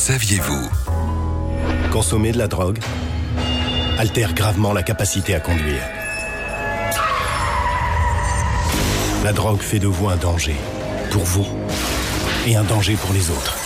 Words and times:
saviez-vous? 0.00 0.66
Consommer 1.92 2.32
de 2.32 2.38
la 2.38 2.48
drogue 2.48 2.78
altère 3.98 4.32
gravement 4.32 4.72
la 4.72 4.82
capacité 4.82 5.34
à 5.34 5.40
conduire. 5.40 5.82
La 9.22 9.34
drogue 9.34 9.60
fait 9.60 9.78
de 9.78 9.86
vous 9.86 10.08
un 10.08 10.16
danger, 10.16 10.56
pour 11.10 11.22
vous, 11.24 11.46
et 12.46 12.56
un 12.56 12.64
danger 12.64 12.96
pour 12.96 13.12
les 13.12 13.30
autres. 13.30 13.58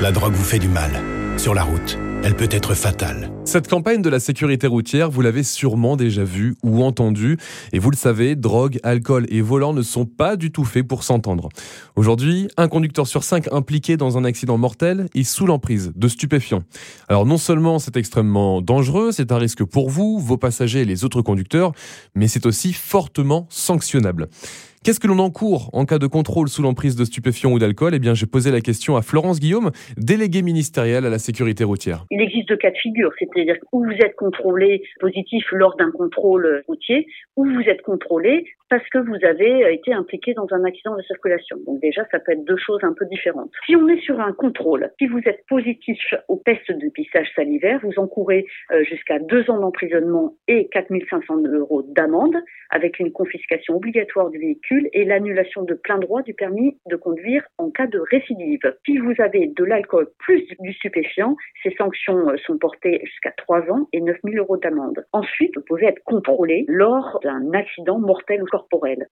La 0.00 0.12
drogue 0.12 0.34
vous 0.34 0.44
fait 0.44 0.60
du 0.60 0.68
mal, 0.68 1.02
sur 1.38 1.54
la 1.54 1.62
route 1.62 1.98
elle 2.24 2.34
peut 2.34 2.48
être 2.50 2.74
fatale. 2.74 3.30
Cette 3.44 3.68
campagne 3.68 4.02
de 4.02 4.10
la 4.10 4.20
sécurité 4.20 4.66
routière, 4.66 5.10
vous 5.10 5.22
l'avez 5.22 5.42
sûrement 5.42 5.96
déjà 5.96 6.24
vue 6.24 6.56
ou 6.62 6.82
entendue. 6.82 7.38
Et 7.72 7.78
vous 7.78 7.90
le 7.90 7.96
savez, 7.96 8.34
drogue, 8.34 8.80
alcool 8.82 9.26
et 9.28 9.40
volant 9.40 9.72
ne 9.72 9.82
sont 9.82 10.04
pas 10.04 10.36
du 10.36 10.50
tout 10.50 10.64
faits 10.64 10.86
pour 10.86 11.04
s'entendre. 11.04 11.48
Aujourd'hui, 11.96 12.48
un 12.56 12.68
conducteur 12.68 13.06
sur 13.06 13.24
cinq 13.24 13.50
impliqué 13.52 13.96
dans 13.96 14.18
un 14.18 14.24
accident 14.24 14.58
mortel 14.58 15.06
est 15.14 15.22
sous 15.22 15.46
l'emprise 15.46 15.92
de 15.94 16.08
stupéfiants. 16.08 16.62
Alors 17.08 17.24
non 17.24 17.38
seulement 17.38 17.78
c'est 17.78 17.96
extrêmement 17.96 18.60
dangereux, 18.60 19.12
c'est 19.12 19.32
un 19.32 19.38
risque 19.38 19.64
pour 19.64 19.88
vous, 19.88 20.18
vos 20.18 20.36
passagers 20.36 20.80
et 20.80 20.84
les 20.84 21.04
autres 21.04 21.22
conducteurs, 21.22 21.72
mais 22.14 22.28
c'est 22.28 22.46
aussi 22.46 22.72
fortement 22.72 23.46
sanctionnable. 23.48 24.28
Qu'est-ce 24.84 25.00
que 25.00 25.08
l'on 25.08 25.18
encourt 25.18 25.70
en 25.72 25.84
cas 25.84 25.98
de 25.98 26.06
contrôle 26.06 26.48
sous 26.48 26.62
l'emprise 26.62 26.94
de 26.94 27.04
stupéfiants 27.04 27.52
ou 27.52 27.58
d'alcool? 27.58 27.94
Eh 27.94 27.98
bien, 27.98 28.14
j'ai 28.14 28.26
posé 28.26 28.52
la 28.52 28.60
question 28.60 28.96
à 28.96 29.02
Florence 29.02 29.40
Guillaume, 29.40 29.70
déléguée 29.96 30.42
ministérielle 30.42 31.04
à 31.04 31.10
la 31.10 31.18
sécurité 31.18 31.64
routière. 31.64 32.04
Il 32.10 32.20
existe 32.20 32.48
deux 32.48 32.56
cas 32.56 32.70
de 32.70 32.76
figure, 32.76 33.10
c'est-à-dire 33.18 33.56
où 33.72 33.84
vous 33.84 33.96
êtes 34.00 34.14
contrôlé 34.14 34.82
positif 35.00 35.44
lors 35.52 35.76
d'un 35.76 35.90
contrôle 35.90 36.62
routier, 36.68 37.06
ou 37.36 37.44
vous 37.44 37.62
êtes 37.62 37.82
contrôlé 37.82 38.44
parce 38.70 38.86
que 38.90 38.98
vous 38.98 39.16
avez 39.24 39.72
été 39.72 39.92
impliqué 39.92 40.34
dans 40.34 40.46
un 40.50 40.64
accident 40.64 40.94
de 40.96 41.02
circulation. 41.02 41.56
Donc 41.66 41.80
déjà, 41.80 42.04
ça 42.10 42.18
peut 42.18 42.32
être 42.32 42.44
deux 42.44 42.56
choses 42.58 42.80
un 42.82 42.92
peu 42.92 43.06
différentes. 43.06 43.50
Si 43.66 43.74
on 43.74 43.88
est 43.88 44.00
sur 44.00 44.20
un 44.20 44.32
contrôle, 44.32 44.90
si 44.98 45.06
vous 45.06 45.20
êtes 45.24 45.44
positif 45.48 45.98
au 46.28 46.40
test 46.44 46.70
de 46.70 46.88
pissage 46.90 47.28
salivaire, 47.34 47.80
vous 47.82 47.94
encourez 47.96 48.46
euh, 48.72 48.84
jusqu'à 48.84 49.18
deux 49.18 49.50
ans 49.50 49.58
d'emprisonnement 49.58 50.34
et 50.46 50.68
4500 50.68 51.42
euros 51.54 51.82
d'amende 51.82 52.36
avec 52.70 52.98
une 52.98 53.10
confiscation 53.10 53.76
obligatoire 53.76 54.30
du 54.30 54.38
véhicule 54.38 54.77
et 54.92 55.04
l'annulation 55.04 55.62
de 55.62 55.74
plein 55.74 55.98
droit 55.98 56.22
du 56.22 56.34
permis 56.34 56.78
de 56.86 56.96
conduire 56.96 57.44
en 57.58 57.70
cas 57.70 57.86
de 57.86 57.98
récidive. 57.98 58.60
Si 58.86 58.98
vous 58.98 59.14
avez 59.18 59.46
de 59.46 59.64
l'alcool 59.64 60.08
plus 60.18 60.46
du 60.60 60.72
stupéfiant, 60.74 61.36
ces 61.62 61.74
sanctions 61.76 62.30
euh, 62.30 62.36
sont 62.46 62.58
portées 62.58 63.00
jusqu'à 63.04 63.32
trois 63.32 63.60
ans 63.70 63.88
et 63.92 64.00
9000 64.00 64.38
euros 64.38 64.56
d'amende. 64.56 65.04
Ensuite, 65.12 65.52
vous 65.56 65.64
pouvez 65.66 65.86
être 65.86 66.02
contrôlé 66.04 66.64
lors 66.68 67.18
d'un 67.22 67.52
accident 67.52 67.98
mortel 67.98 68.42
ou 68.42 68.46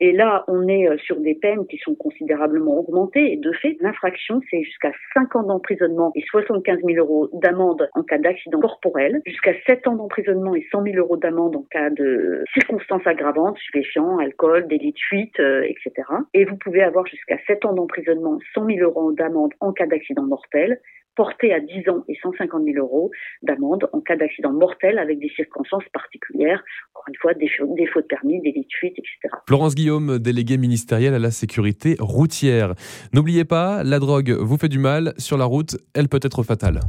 et 0.00 0.12
là, 0.12 0.44
on 0.48 0.68
est 0.68 0.88
euh, 0.88 0.96
sur 0.98 1.16
des 1.20 1.34
peines 1.34 1.66
qui 1.66 1.78
sont 1.78 1.94
considérablement 1.94 2.78
augmentées. 2.78 3.36
De 3.36 3.52
fait, 3.52 3.76
l'infraction, 3.80 4.40
c'est 4.50 4.62
jusqu'à 4.62 4.92
5 5.14 5.36
ans 5.36 5.42
d'emprisonnement 5.42 6.12
et 6.14 6.22
75 6.22 6.80
000 6.84 6.98
euros 6.98 7.28
d'amende 7.32 7.88
en 7.94 8.02
cas 8.02 8.18
d'accident 8.18 8.60
corporel, 8.60 9.22
jusqu'à 9.26 9.52
7 9.66 9.86
ans 9.88 9.96
d'emprisonnement 9.96 10.54
et 10.54 10.66
100 10.70 10.82
000 10.82 10.96
euros 10.96 11.16
d'amende 11.16 11.56
en 11.56 11.64
cas 11.70 11.90
de 11.90 12.44
circonstances 12.54 13.06
aggravantes, 13.06 13.58
stupéfiants, 13.58 14.18
alcool, 14.18 14.66
délit 14.68 14.92
de 14.92 14.98
fuite, 14.98 15.38
euh, 15.46 15.62
etc. 15.62 16.08
Et 16.34 16.44
vous 16.44 16.56
pouvez 16.56 16.82
avoir 16.82 17.06
jusqu'à 17.06 17.38
7 17.46 17.64
ans 17.64 17.72
d'emprisonnement, 17.72 18.38
100 18.54 18.66
000 18.66 18.78
euros 18.80 19.12
d'amende 19.12 19.52
en 19.60 19.72
cas 19.72 19.86
d'accident 19.86 20.24
mortel, 20.24 20.80
porté 21.14 21.52
à 21.52 21.60
10 21.60 21.88
ans 21.88 22.04
et 22.08 22.16
150 22.22 22.62
000 22.64 22.76
euros 22.78 23.10
d'amende 23.42 23.88
en 23.92 24.00
cas 24.00 24.16
d'accident 24.16 24.52
mortel 24.52 24.98
avec 24.98 25.18
des 25.18 25.30
circonstances 25.30 25.88
particulières, 25.92 26.62
encore 26.94 27.06
une 27.08 27.16
fois, 27.16 27.34
défaut, 27.34 27.74
défaut 27.74 28.02
de 28.02 28.06
permis, 28.06 28.40
délit 28.42 28.62
de 28.62 28.76
fuite, 28.78 28.98
etc. 28.98 29.34
Florence 29.48 29.74
Guillaume, 29.74 30.18
déléguée 30.18 30.58
ministérielle 30.58 31.14
à 31.14 31.18
la 31.18 31.30
sécurité 31.30 31.96
routière. 31.98 32.74
N'oubliez 33.14 33.44
pas, 33.44 33.82
la 33.82 33.98
drogue 33.98 34.30
vous 34.30 34.58
fait 34.58 34.68
du 34.68 34.78
mal, 34.78 35.14
sur 35.16 35.38
la 35.38 35.46
route, 35.46 35.76
elle 35.94 36.08
peut 36.08 36.20
être 36.22 36.42
fatale. 36.42 36.80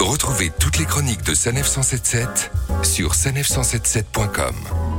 Retrouvez 0.00 0.48
toutes 0.58 0.78
les 0.78 0.86
chroniques 0.86 1.24
de 1.26 1.34
Sanef 1.34 1.66
177 1.66 2.50
sur 2.82 3.12
sanef177.com. 3.12 4.89